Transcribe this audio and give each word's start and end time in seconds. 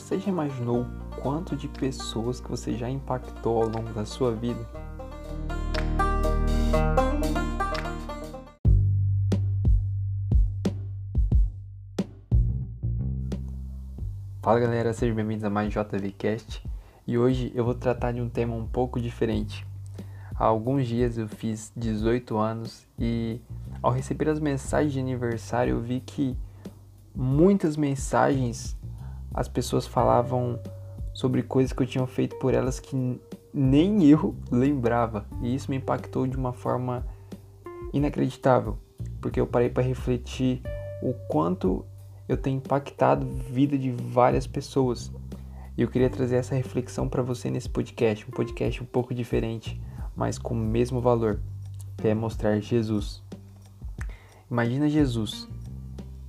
Você 0.00 0.18
já 0.18 0.28
imaginou 0.28 0.86
quanto 1.22 1.54
de 1.54 1.68
pessoas 1.68 2.40
que 2.40 2.50
você 2.50 2.72
já 2.72 2.90
impactou 2.90 3.62
ao 3.62 3.68
longo 3.68 3.92
da 3.92 4.04
sua 4.04 4.34
vida? 4.34 4.58
Fala 14.42 14.58
galera, 14.58 14.92
sejam 14.92 15.14
bem-vindos 15.14 15.44
a 15.44 15.50
mais 15.50 15.72
JVCast 15.72 16.66
e 17.06 17.16
hoje 17.16 17.52
eu 17.54 17.64
vou 17.64 17.74
tratar 17.74 18.10
de 18.10 18.20
um 18.20 18.28
tema 18.28 18.56
um 18.56 18.66
pouco 18.66 18.98
diferente. 18.98 19.64
Há 20.34 20.46
alguns 20.46 20.88
dias 20.88 21.18
eu 21.18 21.28
fiz 21.28 21.72
18 21.76 22.36
anos 22.36 22.84
e 22.98 23.40
ao 23.80 23.92
receber 23.92 24.28
as 24.28 24.40
mensagens 24.40 24.92
de 24.92 24.98
aniversário 24.98 25.74
eu 25.74 25.80
vi 25.80 26.00
que 26.00 26.36
muitas 27.14 27.76
mensagens 27.76 28.79
as 29.32 29.48
pessoas 29.48 29.86
falavam 29.86 30.58
sobre 31.12 31.42
coisas 31.42 31.72
que 31.72 31.82
eu 31.82 31.86
tinha 31.86 32.06
feito 32.06 32.36
por 32.36 32.54
elas 32.54 32.80
que 32.80 33.20
nem 33.52 34.04
eu 34.08 34.34
lembrava. 34.50 35.26
E 35.42 35.54
isso 35.54 35.70
me 35.70 35.76
impactou 35.76 36.26
de 36.26 36.36
uma 36.36 36.52
forma 36.52 37.06
inacreditável, 37.92 38.78
porque 39.20 39.40
eu 39.40 39.46
parei 39.46 39.68
para 39.68 39.82
refletir 39.82 40.62
o 41.02 41.14
quanto 41.28 41.84
eu 42.28 42.36
tenho 42.36 42.58
impactado 42.58 43.26
a 43.26 43.52
vida 43.52 43.76
de 43.76 43.90
várias 43.90 44.46
pessoas. 44.46 45.10
E 45.76 45.82
eu 45.82 45.88
queria 45.88 46.10
trazer 46.10 46.36
essa 46.36 46.54
reflexão 46.54 47.08
para 47.08 47.22
você 47.22 47.50
nesse 47.50 47.68
podcast, 47.68 48.26
um 48.26 48.30
podcast 48.30 48.82
um 48.82 48.86
pouco 48.86 49.14
diferente, 49.14 49.80
mas 50.14 50.38
com 50.38 50.54
o 50.54 50.56
mesmo 50.56 51.00
valor, 51.00 51.40
que 51.96 52.06
é 52.06 52.14
mostrar 52.14 52.60
Jesus. 52.60 53.22
Imagina 54.50 54.88
Jesus 54.88 55.48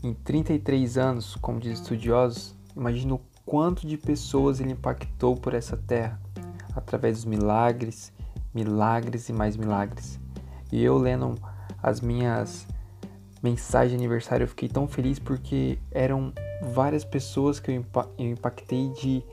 em 0.04 0.14
33 0.14 0.98
anos, 0.98 1.36
como 1.36 1.60
diz 1.60 1.80
estudiosos, 1.80 2.56
Imagina 2.76 3.16
o 3.16 3.22
quanto 3.46 3.86
de 3.86 3.98
pessoas 3.98 4.60
ele 4.60 4.72
impactou 4.72 5.36
por 5.36 5.54
essa 5.54 5.76
terra, 5.76 6.20
através 6.76 7.18
dos 7.18 7.26
milagres, 7.26 8.14
milagres 8.54 9.30
e 9.30 9.34
mais 9.34 9.58
milagres. 9.58 10.20
E 10.72 10.82
eu 10.82 10.98
lendo 10.98 11.36
as 11.82 12.00
minhas 12.00 12.68
mensagens 13.42 13.92
de 13.92 13.98
aniversário, 13.98 14.44
eu 14.44 14.48
fiquei 14.48 14.70
tão 14.70 14.88
feliz 14.88 15.20
porque 15.20 15.80
eram 15.92 16.32
várias 16.62 17.04
pessoas 17.04 17.60
que 17.60 17.72
eu, 17.72 17.86
impactei 18.18 18.90
de 18.90 19.24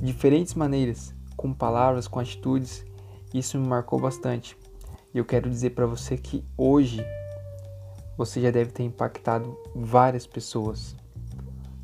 diferentes 0.00 0.54
maneiras, 0.54 1.14
com 1.36 1.52
palavras, 1.52 2.08
com 2.08 2.18
atitudes. 2.18 2.84
Isso 3.32 3.58
me 3.58 3.66
marcou 3.66 4.00
bastante. 4.00 4.56
E 5.14 5.18
eu 5.18 5.24
quero 5.24 5.48
dizer 5.48 5.70
para 5.70 5.86
você 5.86 6.16
que 6.16 6.44
hoje 6.56 7.04
você 8.16 8.40
já 8.40 8.50
deve 8.50 8.72
ter 8.72 8.82
impactado 8.82 9.56
várias 9.74 10.26
pessoas 10.26 10.96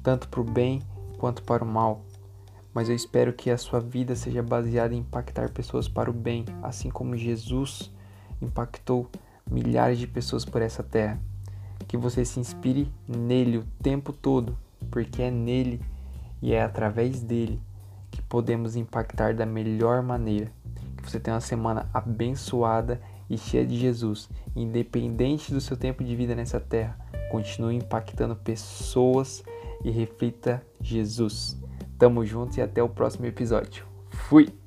tanto 0.03 0.29
para 0.29 0.41
o 0.41 0.45
bem 0.45 0.83
quanto 1.19 1.43
para 1.43 1.65
o 1.65 1.67
mal. 1.67 2.03
Mas 2.75 2.89
eu 2.89 2.95
espero 2.95 3.33
que 3.33 3.51
a 3.51 3.59
sua 3.59 3.81
vida 3.81 4.17
seja 4.17 4.43
baseada 4.43 4.95
em 4.95 4.99
impactar 4.99 5.51
pessoas 5.51 5.89
para 5.89 6.11
o 6.11 6.13
bem, 6.13 6.45
assim 6.63 6.91
como 6.91 7.17
Jesus 7.17 7.91
impactou 8.41 9.09
milhares 9.51 9.99
de 9.99 10.07
pessoas 10.07 10.45
por 10.45 10.63
essa 10.63 10.83
terra. 10.83 11.21
Que 11.87 11.97
você 11.97 12.25
se 12.25 12.41
inspire 12.41 12.91
nele 13.07 13.59
o 13.59 13.65
tempo 13.83 14.13
todo, 14.13 14.57
porque 14.91 15.23
é 15.23 15.31
nele 15.31 15.81
e 16.41 16.53
é 16.53 16.63
através 16.63 17.21
dele 17.21 17.61
que 18.11 18.23
podemos 18.23 18.77
impactar 18.77 19.35
da 19.35 19.47
melhor 19.47 20.03
maneira. 20.03 20.51
Que 20.97 21.11
você 21.11 21.21
tenha 21.21 21.35
uma 21.35 21.41
semana 21.41 21.89
abençoada 21.93 23.01
e 23.29 23.37
cheia 23.37 23.67
de 23.67 23.79
Jesus, 23.79 24.29
independente 24.55 25.53
do 25.53 25.61
seu 25.61 25.77
tempo 25.77 26.05
de 26.05 26.15
vida 26.15 26.35
nessa 26.35 26.61
terra. 26.61 26.97
Continue 27.31 27.77
impactando 27.77 28.37
pessoas 28.37 29.43
e 29.85 29.91
reflita 29.91 30.63
Jesus. 30.81 31.61
Tamo 31.99 32.25
junto 32.25 32.59
e 32.59 32.63
até 32.63 32.83
o 32.83 32.89
próximo 32.89 33.27
episódio. 33.27 33.87
Fui! 34.11 34.62